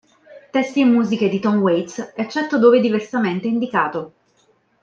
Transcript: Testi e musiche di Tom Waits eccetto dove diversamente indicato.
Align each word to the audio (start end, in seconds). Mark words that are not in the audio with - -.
Testi 0.49 0.79
e 0.81 0.85
musiche 0.85 1.29
di 1.29 1.39
Tom 1.39 1.57
Waits 1.59 2.13
eccetto 2.15 2.57
dove 2.57 2.79
diversamente 2.79 3.45
indicato. 3.47 4.13